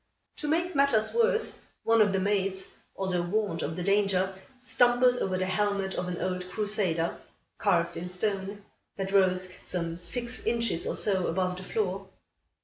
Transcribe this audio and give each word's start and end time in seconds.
To 0.37 0.47
make 0.47 0.73
matters 0.73 1.13
worse, 1.13 1.59
one 1.83 2.01
of 2.01 2.11
the 2.11 2.19
maids, 2.19 2.69
although 2.95 3.21
warned 3.21 3.61
of 3.61 3.75
the 3.75 3.83
danger, 3.83 4.33
stumbled 4.59 5.17
over 5.17 5.37
the 5.37 5.45
helmet 5.45 5.93
of 5.93 6.07
an 6.07 6.19
old 6.19 6.49
crusader, 6.49 7.19
carved 7.59 7.95
in 7.97 8.09
stone, 8.09 8.65
that 8.97 9.11
rose 9.11 9.53
some 9.61 9.97
six 9.97 10.43
inches 10.43 10.87
or 10.87 10.95
so 10.95 11.27
above 11.27 11.57
the 11.57 11.63
floor. 11.63 12.07